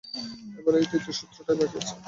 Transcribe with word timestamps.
এবার 0.59 0.73
এই 0.75 0.85
তৃতীয় 0.91 1.15
সূত্রটাই 1.19 1.57
বাকি 1.59 1.75
আছে। 1.79 1.93